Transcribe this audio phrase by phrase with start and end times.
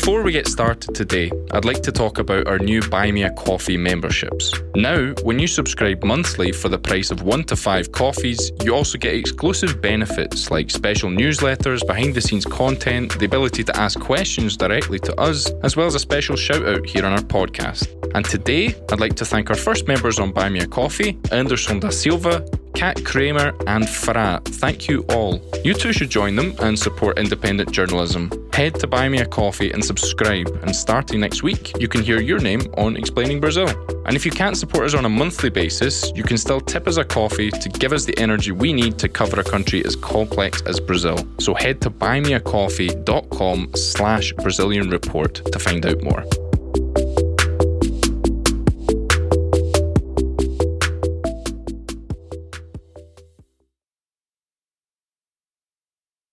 [0.00, 3.30] Before we get started today, I'd like to talk about our new Buy Me a
[3.32, 4.50] Coffee memberships.
[4.74, 8.96] Now, when you subscribe monthly for the price of one to five coffees, you also
[8.96, 14.56] get exclusive benefits like special newsletters, behind the scenes content, the ability to ask questions
[14.56, 17.86] directly to us, as well as a special shout out here on our podcast.
[18.14, 21.78] And today, I'd like to thank our first members on Buy Me a Coffee Anderson
[21.78, 22.42] da Silva,
[22.74, 24.44] Kat Kramer, and Farah.
[24.44, 25.40] Thank you all.
[25.64, 28.30] You too should join them and support independent journalism.
[28.52, 32.20] Head to Buy Me a Coffee and subscribe, and starting next week, you can hear
[32.20, 33.68] your name on Explaining Brazil.
[34.06, 36.96] And if you can't support us on a monthly basis, you can still tip us
[36.96, 40.62] a coffee to give us the energy we need to cover a country as complex
[40.62, 41.16] as Brazil.
[41.38, 46.24] So head to buymeacoffee.com slash Brazilian Report to find out more.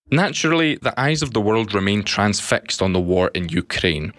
[0.09, 4.13] Naturally, the eyes of the world remain transfixed on the war in Ukraine.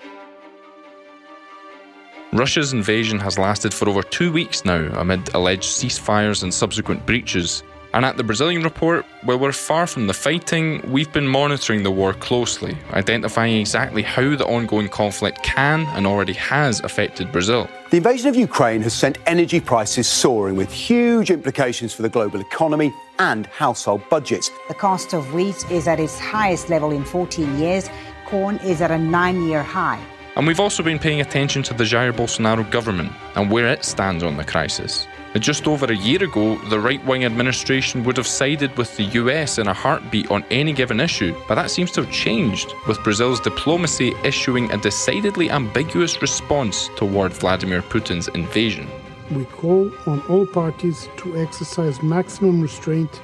[2.30, 7.62] Russia's invasion has lasted for over two weeks now amid alleged ceasefires and subsequent breaches.
[7.98, 11.90] And at the Brazilian report, while we're far from the fighting, we've been monitoring the
[11.90, 17.68] war closely, identifying exactly how the ongoing conflict can and already has affected Brazil.
[17.90, 22.40] The invasion of Ukraine has sent energy prices soaring with huge implications for the global
[22.40, 24.48] economy and household budgets.
[24.68, 27.90] The cost of wheat is at its highest level in 14 years,
[28.26, 30.00] corn is at a nine year high.
[30.36, 34.22] And we've also been paying attention to the Jair Bolsonaro government and where it stands
[34.22, 35.08] on the crisis.
[35.34, 39.04] Uh, just over a year ago, the right wing administration would have sided with the
[39.04, 43.02] US in a heartbeat on any given issue, but that seems to have changed, with
[43.04, 48.88] Brazil's diplomacy issuing a decidedly ambiguous response toward Vladimir Putin's invasion.
[49.30, 53.20] We call on all parties to exercise maximum restraint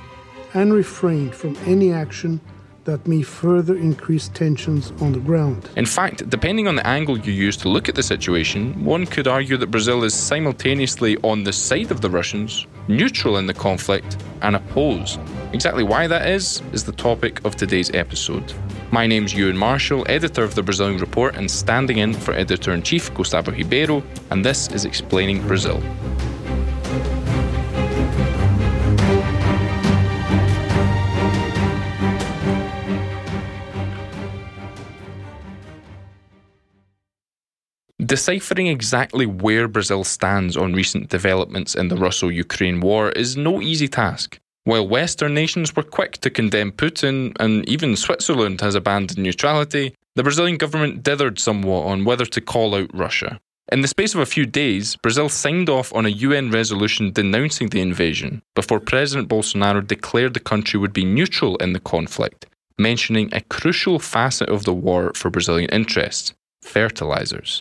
[0.52, 2.40] and refrain from any action
[2.84, 5.68] that may further increase tensions on the ground.
[5.76, 9.26] In fact, depending on the angle you use to look at the situation, one could
[9.26, 14.18] argue that Brazil is simultaneously on the side of the Russians, neutral in the conflict,
[14.42, 15.18] and opposed.
[15.52, 18.52] Exactly why that is, is the topic of today's episode.
[18.90, 22.82] My name's Euan Marshall, editor of the Brazilian Report and standing in for editor in
[22.82, 25.82] chief Gustavo Ribeiro, and this is Explaining Brazil.
[38.14, 43.60] Deciphering exactly where Brazil stands on recent developments in the Russo Ukraine war is no
[43.60, 44.38] easy task.
[44.62, 50.22] While Western nations were quick to condemn Putin, and even Switzerland has abandoned neutrality, the
[50.22, 53.40] Brazilian government dithered somewhat on whether to call out Russia.
[53.72, 57.70] In the space of a few days, Brazil signed off on a UN resolution denouncing
[57.70, 62.46] the invasion before President Bolsonaro declared the country would be neutral in the conflict,
[62.78, 66.32] mentioning a crucial facet of the war for Brazilian interests
[66.62, 67.60] fertilizers.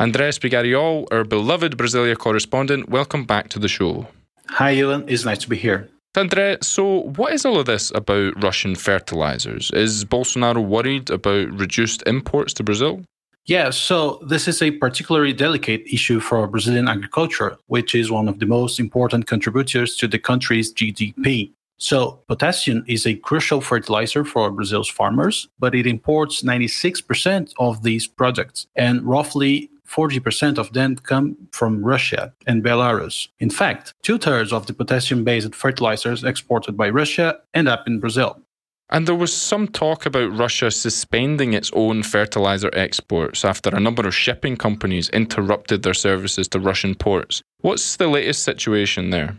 [0.00, 4.08] André Spigariol, our beloved Brasilia correspondent, welcome back to the show.
[4.48, 5.04] Hi, Euan.
[5.06, 5.88] It's nice to be here.
[6.16, 9.70] Andre, so what is all of this about Russian fertilizers?
[9.70, 13.04] Is Bolsonaro worried about reduced imports to Brazil?
[13.46, 18.40] Yeah, so this is a particularly delicate issue for Brazilian agriculture, which is one of
[18.40, 21.52] the most important contributors to the country's GDP.
[21.76, 28.06] So, potassium is a crucial fertilizer for Brazil's farmers, but it imports 96% of these
[28.06, 33.28] products, and roughly 40% of them come from Russia and Belarus.
[33.38, 38.00] In fact, two thirds of the potassium based fertilizers exported by Russia end up in
[38.00, 38.40] Brazil.
[38.90, 44.06] And there was some talk about Russia suspending its own fertilizer exports after a number
[44.06, 47.42] of shipping companies interrupted their services to Russian ports.
[47.60, 49.36] What's the latest situation there?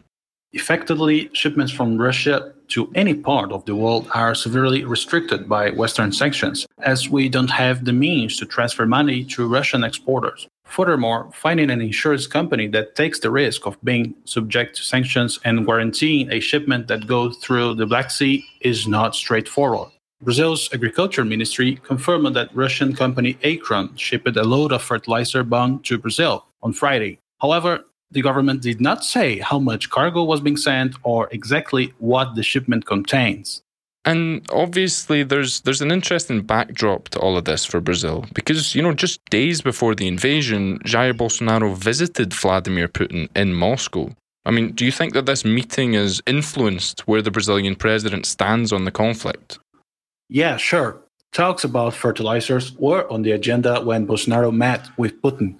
[0.56, 6.14] Effectively, shipments from Russia to any part of the world are severely restricted by Western
[6.14, 10.48] sanctions, as we don't have the means to transfer money to Russian exporters.
[10.64, 15.66] Furthermore, finding an insurance company that takes the risk of being subject to sanctions and
[15.66, 19.90] guaranteeing a shipment that goes through the Black Sea is not straightforward.
[20.22, 25.98] Brazil's agriculture ministry confirmed that Russian company Acron shipped a load of fertilizer bound to
[25.98, 27.20] Brazil on Friday.
[27.42, 27.84] However,
[28.16, 32.42] the government did not say how much cargo was being sent or exactly what the
[32.42, 33.62] shipment contains.
[34.06, 38.82] And obviously, there's there's an interesting backdrop to all of this for Brazil because you
[38.82, 44.10] know just days before the invasion, Jair Bolsonaro visited Vladimir Putin in Moscow.
[44.46, 48.72] I mean, do you think that this meeting has influenced where the Brazilian president stands
[48.72, 49.60] on the conflict?
[50.30, 51.02] Yeah, sure.
[51.36, 55.58] Talks about fertilizers were on the agenda when Bolsonaro met with Putin.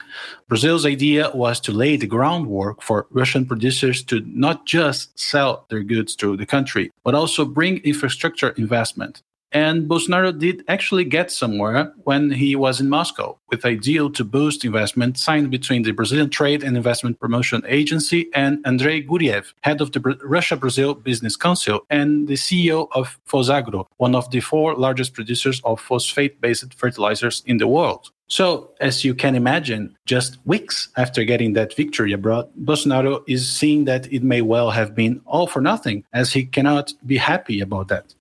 [0.48, 5.84] Brazil's idea was to lay the groundwork for Russian producers to not just sell their
[5.84, 9.22] goods to the country, but also bring infrastructure investment.
[9.56, 14.26] And Bolsonaro did actually get somewhere when he was in Moscow with a deal to
[14.26, 19.80] boost investment signed between the Brazilian Trade and Investment Promotion Agency and Andrei Guriev, head
[19.80, 24.76] of the Russia Brazil Business Council and the CEO of PhosAgro, one of the four
[24.76, 28.12] largest producers of phosphate based fertilizers in the world.
[28.28, 33.86] So, as you can imagine, just weeks after getting that victory abroad, Bolsonaro is seeing
[33.86, 37.88] that it may well have been all for nothing, as he cannot be happy about
[37.88, 38.14] that.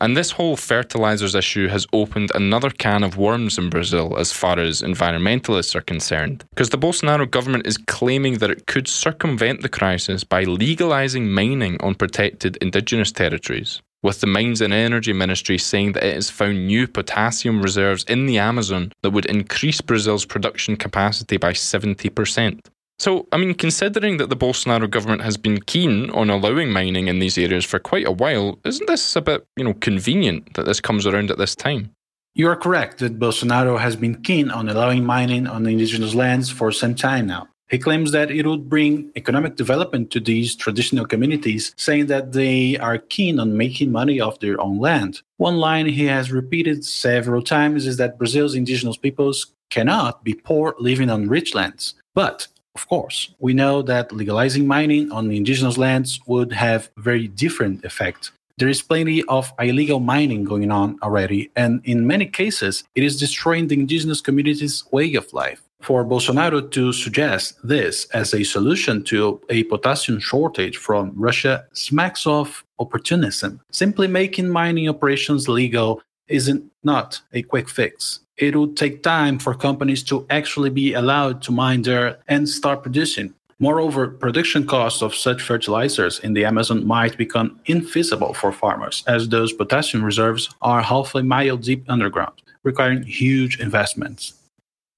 [0.00, 4.58] And this whole fertilizers issue has opened another can of worms in Brazil as far
[4.58, 6.44] as environmentalists are concerned.
[6.50, 11.76] Because the Bolsonaro government is claiming that it could circumvent the crisis by legalizing mining
[11.80, 16.66] on protected indigenous territories with the Mines and Energy Ministry saying that it has found
[16.66, 22.60] new potassium reserves in the Amazon that would increase Brazil's production capacity by 70%.
[22.98, 27.20] So, I mean, considering that the Bolsonaro government has been keen on allowing mining in
[27.20, 30.80] these areas for quite a while, isn't this a bit, you know, convenient that this
[30.80, 31.94] comes around at this time?
[32.34, 36.72] You are correct that Bolsonaro has been keen on allowing mining on indigenous lands for
[36.72, 37.48] some time now.
[37.68, 42.78] He claims that it would bring economic development to these traditional communities, saying that they
[42.78, 45.20] are keen on making money off their own land.
[45.36, 50.74] One line he has repeated several times is that Brazil's indigenous peoples cannot be poor
[50.78, 51.94] living on rich lands.
[52.14, 52.48] But
[52.78, 58.30] of course, we know that legalizing mining on indigenous lands would have very different effect.
[58.58, 63.18] There is plenty of illegal mining going on already, and in many cases, it is
[63.18, 65.60] destroying the indigenous community's way of life.
[65.80, 72.26] For Bolsonaro to suggest this as a solution to a potassium shortage from Russia smacks
[72.26, 73.60] of opportunism.
[73.70, 78.20] Simply making mining operations legal isn't not a quick fix.
[78.36, 82.82] It would take time for companies to actually be allowed to mine there and start
[82.82, 83.34] producing.
[83.58, 89.28] Moreover, production costs of such fertilizers in the Amazon might become infeasible for farmers, as
[89.28, 94.34] those potassium reserves are half a mile deep underground, requiring huge investments.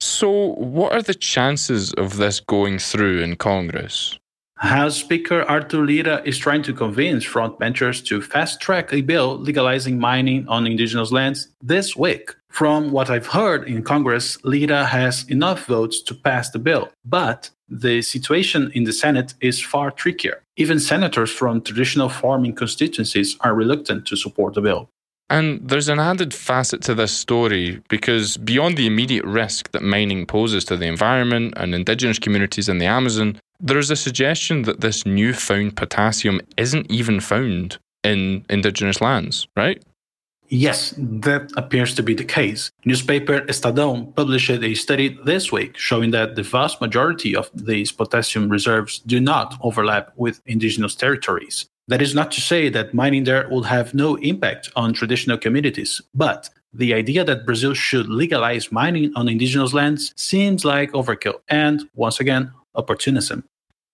[0.00, 4.18] So, what are the chances of this going through in Congress?
[4.60, 9.98] House Speaker Arthur Lira is trying to convince frontbenchers to fast track a bill legalizing
[9.98, 12.34] mining on indigenous lands this week.
[12.50, 17.48] From what I've heard in Congress, Lira has enough votes to pass the bill, but
[17.70, 20.42] the situation in the Senate is far trickier.
[20.56, 24.90] Even senators from traditional farming constituencies are reluctant to support the bill.
[25.30, 30.26] And there's an added facet to this story because beyond the immediate risk that mining
[30.26, 34.80] poses to the environment and indigenous communities in the Amazon, there is a suggestion that
[34.80, 39.82] this newfound potassium isn't even found in indigenous lands, right?
[40.48, 42.72] Yes, that appears to be the case.
[42.84, 48.48] Newspaper Estadão published a study this week showing that the vast majority of these potassium
[48.48, 51.66] reserves do not overlap with indigenous territories.
[51.86, 56.00] That is not to say that mining there will have no impact on traditional communities,
[56.14, 61.88] but the idea that Brazil should legalize mining on indigenous lands seems like overkill and,
[61.94, 63.44] once again, opportunism.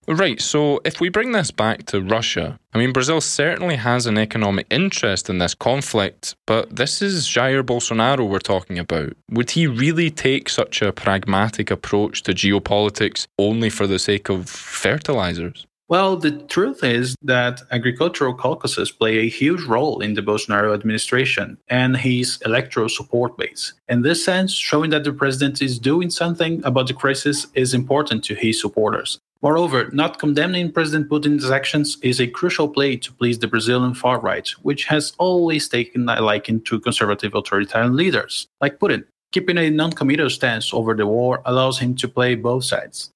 [0.09, 4.17] Right, so if we bring this back to Russia, I mean, Brazil certainly has an
[4.19, 9.17] economic interest in this conflict, but this is Jair Bolsonaro we're talking about.
[9.33, 14.49] Would he really take such a pragmatic approach to geopolitics only for the sake of
[14.49, 15.67] fertilizers?
[15.89, 21.59] Well, the truth is that agricultural caucuses play a huge role in the Bolsonaro administration
[21.69, 23.73] and his electoral support base.
[23.89, 28.25] In this sense, showing that the president is doing something about the crisis is important
[28.25, 29.21] to his supporters.
[29.43, 34.19] Moreover, not condemning President Putin's actions is a crucial play to please the Brazilian far
[34.19, 39.05] right, which has always taken a liking to conservative authoritarian leaders, like Putin.
[39.31, 43.13] Keeping a non committal stance over the war allows him to play both sides.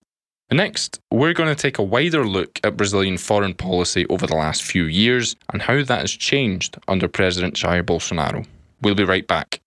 [0.53, 4.65] Next, we're going to take a wider look at Brazilian foreign policy over the last
[4.65, 8.45] few years and how that has changed under President Jair Bolsonaro.
[8.83, 9.61] We'll be right back.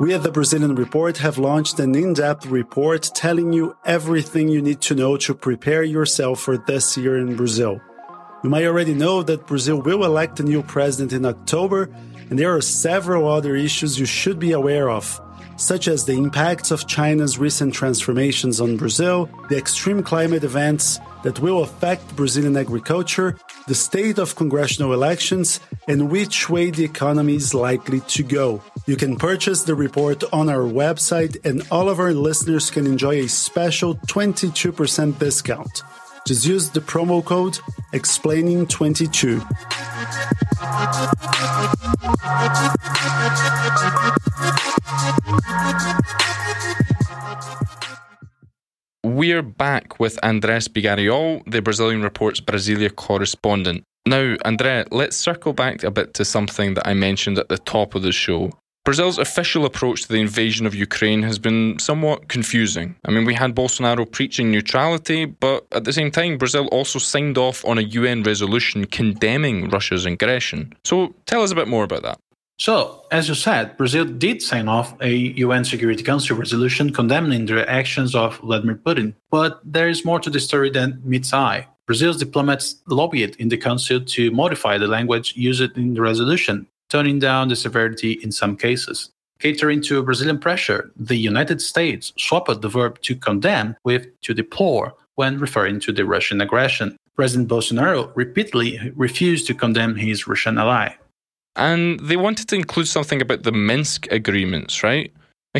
[0.00, 4.62] We at the Brazilian Report have launched an in depth report telling you everything you
[4.62, 7.82] need to know to prepare yourself for this year in Brazil.
[8.42, 11.90] You might already know that Brazil will elect a new president in October,
[12.30, 15.20] and there are several other issues you should be aware of
[15.56, 21.40] such as the impacts of China's recent transformations on Brazil, the extreme climate events that
[21.40, 27.54] will affect Brazilian agriculture, the state of congressional elections, and which way the economy is
[27.54, 28.62] likely to go.
[28.86, 33.20] You can purchase the report on our website, and all of our listeners can enjoy
[33.20, 35.82] a special 22% discount.
[36.26, 37.58] Just use the promo code
[37.92, 39.40] explaining22.
[49.14, 53.84] We're back with André Spigariol, the Brazilian Report's Brasilia correspondent.
[54.04, 57.94] Now, Andrea, let's circle back a bit to something that I mentioned at the top
[57.94, 58.50] of the show.
[58.84, 62.96] Brazil's official approach to the invasion of Ukraine has been somewhat confusing.
[63.04, 67.38] I mean, we had Bolsonaro preaching neutrality, but at the same time, Brazil also signed
[67.38, 70.74] off on a UN resolution condemning Russia's aggression.
[70.84, 72.18] So tell us a bit more about that.
[72.58, 77.68] So, as you said, Brazil did sign off a UN Security Council resolution condemning the
[77.68, 79.14] actions of Vladimir Putin.
[79.30, 81.66] But there is more to the story than meets eye.
[81.86, 87.18] Brazil's diplomats lobbied in the Council to modify the language used in the resolution, toning
[87.18, 89.10] down the severity in some cases.
[89.40, 94.94] Catering to Brazilian pressure, the United States swapped the verb to condemn with to deplore
[95.16, 96.96] when referring to the Russian aggression.
[97.16, 100.94] President Bolsonaro repeatedly refused to condemn his Russian ally.
[101.56, 105.12] And they wanted to include something about the Minsk agreements, right?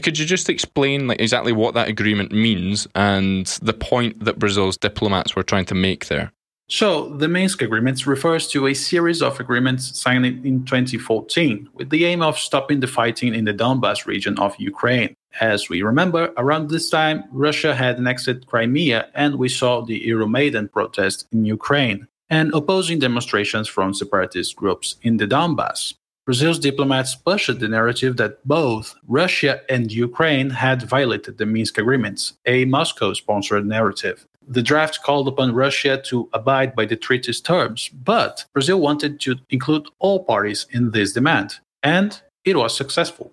[0.02, 4.76] could you just explain like exactly what that agreement means and the point that Brazil's
[4.76, 6.32] diplomats were trying to make there?
[6.68, 12.06] So, the Minsk agreements refers to a series of agreements signed in 2014 with the
[12.06, 15.14] aim of stopping the fighting in the Donbas region of Ukraine.
[15.40, 20.72] As we remember, around this time, Russia had annexed Crimea and we saw the Euromaidan
[20.72, 25.94] protest in Ukraine and opposing demonstrations from separatist groups in the Donbas.
[26.26, 32.32] Brazil's diplomats pushed the narrative that both Russia and Ukraine had violated the Minsk agreements,
[32.46, 34.26] a Moscow sponsored narrative.
[34.46, 39.36] The draft called upon Russia to abide by the treaty's terms, but Brazil wanted to
[39.50, 43.32] include all parties in this demand, and it was successful.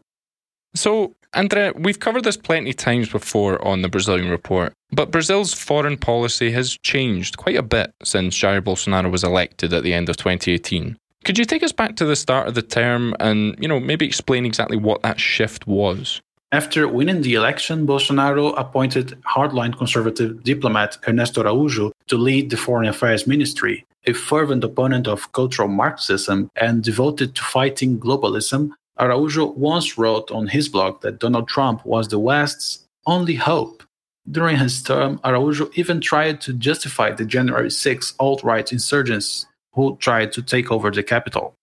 [0.75, 5.53] So, Andrea, we've covered this plenty of times before on the Brazilian report, but Brazil's
[5.53, 10.09] foreign policy has changed quite a bit since Jair Bolsonaro was elected at the end
[10.09, 10.97] of 2018.
[11.23, 14.05] Could you take us back to the start of the term and, you know, maybe
[14.05, 16.19] explain exactly what that shift was?
[16.51, 22.89] After winning the election, Bolsonaro appointed hardline conservative diplomat Ernesto Araújo to lead the Foreign
[22.89, 23.85] Affairs Ministry.
[24.05, 30.47] A fervent opponent of cultural Marxism and devoted to fighting globalism, Araújo once wrote on
[30.47, 33.83] his blog that Donald Trump was the West's only hope.
[34.29, 39.97] During his term, Araújo even tried to justify the January 6 alt right insurgents who
[39.97, 41.55] tried to take over the capital.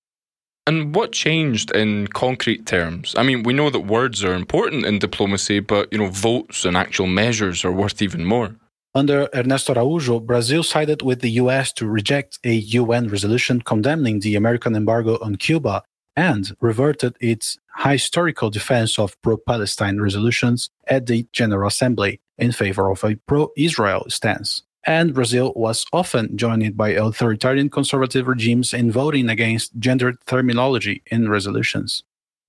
[0.67, 3.15] And what changed in concrete terms?
[3.17, 6.77] I mean, we know that words are important in diplomacy, but you know, votes and
[6.77, 8.55] actual measures are worth even more.
[8.95, 14.35] Under Ernesto Araújo, Brazil sided with the US to reject a UN resolution condemning the
[14.35, 15.85] American embargo on Cuba
[16.19, 22.91] and reverted its historical defense of pro Palestine resolutions at the General Assembly in favor
[22.91, 28.91] of a pro Israel stance and Brazil was often joined by authoritarian conservative regimes in
[28.91, 32.03] voting against gendered terminology in resolutions.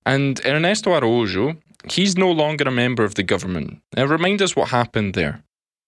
[0.06, 1.58] And Ernesto Araújo,
[1.90, 3.80] he's no longer a member of the government.
[3.94, 5.42] Now, remind us what happened there.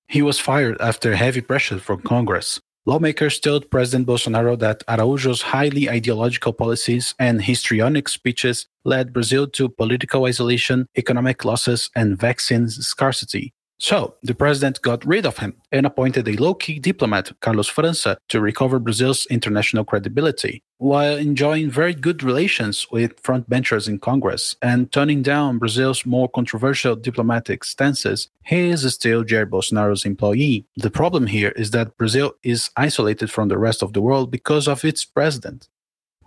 [0.08, 2.60] He was fired after heavy pressure from Congress.
[2.84, 9.68] Lawmakers told President Bolsonaro that Araújo's highly ideological policies and histrionic speeches led Brazil to
[9.68, 15.84] political isolation, economic losses, and vaccine scarcity, so the president got rid of him and
[15.84, 21.92] appointed a low key diplomat, Carlos França, to recover Brazil's international credibility, while enjoying very
[21.92, 28.28] good relations with frontbenchers in Congress and turning down Brazil's more controversial diplomatic stances.
[28.44, 30.64] He is still Jair Bolsonaro's employee.
[30.76, 34.68] The problem here is that Brazil is isolated from the rest of the world because
[34.68, 35.68] of its president.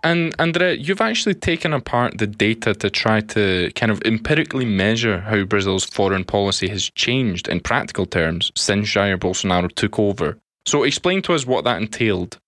[0.02, 5.20] And Andrea, you've actually taken apart the data to try to kind of empirically measure
[5.20, 10.38] how Brazil's foreign policy has changed in practical terms since Jair Bolsonaro took over.
[10.64, 12.38] So explain to us what that entailed.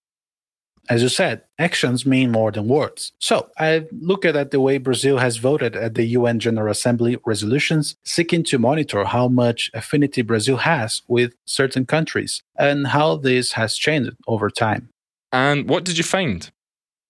[0.90, 3.12] As you said, actions mean more than words.
[3.20, 7.96] So I look at the way Brazil has voted at the UN General Assembly resolutions
[8.04, 13.76] seeking to monitor how much affinity Brazil has with certain countries and how this has
[13.76, 14.88] changed over time.
[15.30, 16.50] And what did you find?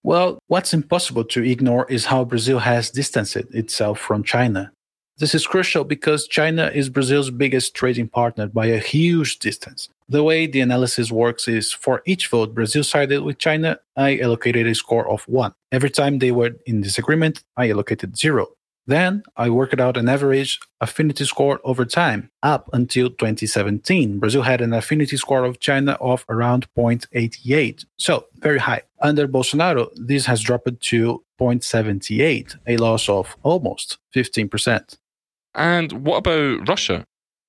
[0.02, 4.72] Well, what's impossible to ignore is how Brazil has distanced itself from China.
[5.18, 9.88] This is crucial because China is Brazil's biggest trading partner by a huge distance.
[10.08, 14.68] The way the analysis works is for each vote Brazil sided with China, I allocated
[14.68, 15.52] a score of 1.
[15.72, 18.46] Every time they were in disagreement, I allocated 0.
[18.88, 22.30] Then I worked out an average affinity score over time.
[22.42, 28.58] Up until 2017, Brazil had an affinity score of China of around 0.88, so very
[28.58, 28.82] high.
[29.02, 34.96] Under Bolsonaro, this has dropped to 0.78, a loss of almost 15%.
[35.54, 37.04] And what about Russia?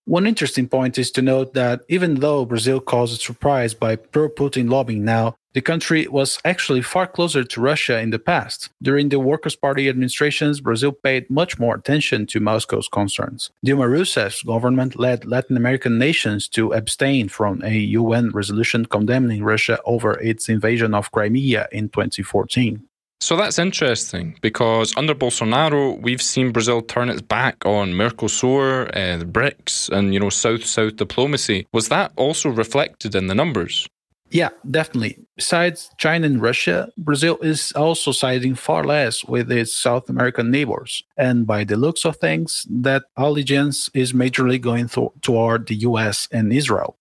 [0.09, 4.67] One interesting point is to note that even though Brazil caused surprise by pro Putin
[4.67, 8.71] lobbying now, the country was actually far closer to Russia in the past.
[8.81, 13.51] During the Workers' Party administrations, Brazil paid much more attention to Moscow's concerns.
[13.63, 19.79] Dilma Rousseff's government led Latin American nations to abstain from a UN resolution condemning Russia
[19.85, 22.88] over its invasion of Crimea in 2014.
[23.21, 29.17] So that's interesting because under Bolsonaro, we've seen Brazil turn its back on Mercosur, uh,
[29.17, 31.67] the BRICS, and you know South-South diplomacy.
[31.73, 33.87] Was that also reflected in the numbers?
[34.31, 35.17] Yeah, definitely.
[35.35, 41.03] Besides China and Russia, Brazil is also siding far less with its South American neighbors.
[41.17, 46.27] And by the looks of things, that allegiance is majorly going th- toward the US
[46.31, 46.97] and Israel.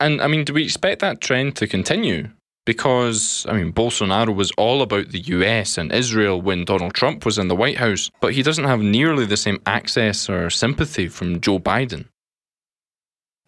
[0.00, 2.28] And I mean, do we expect that trend to continue?
[2.66, 7.38] Because, I mean, Bolsonaro was all about the US and Israel when Donald Trump was
[7.38, 11.40] in the White House, but he doesn't have nearly the same access or sympathy from
[11.40, 12.08] Joe Biden.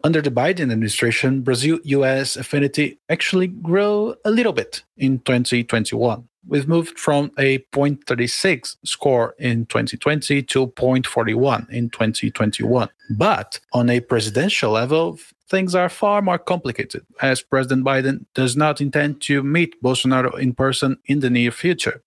[0.01, 6.29] Under the Biden administration, Brazil US affinity actually grew a little bit in 2021.
[6.47, 12.89] We've moved from a 0.36 score in 2020 to 0.41 in 2021.
[13.17, 18.81] But on a presidential level, things are far more complicated, as President Biden does not
[18.81, 22.03] intend to meet Bolsonaro in person in the near future.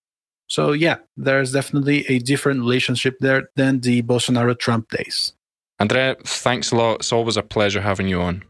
[0.47, 5.33] So, yeah, there's definitely a different relationship there than the Bolsonaro Trump days.
[5.79, 6.99] Andrea, thanks a lot.
[6.99, 8.43] It's always a pleasure having you on.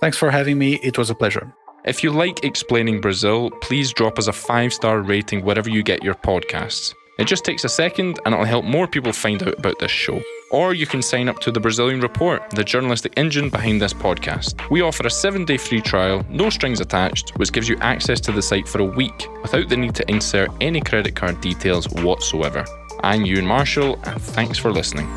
[0.00, 0.80] Thanks for having me.
[0.82, 1.52] It was a pleasure.
[1.84, 6.04] If you like explaining Brazil, please drop us a five star rating wherever you get
[6.04, 6.94] your podcasts.
[7.18, 10.22] It just takes a second and it'll help more people find out about this show.
[10.50, 14.68] Or you can sign up to the Brazilian Report, the journalistic engine behind this podcast.
[14.68, 18.32] We offer a seven day free trial, no strings attached, which gives you access to
[18.32, 22.64] the site for a week without the need to insert any credit card details whatsoever.
[23.02, 25.08] I'm Euan Marshall, and thanks for listening.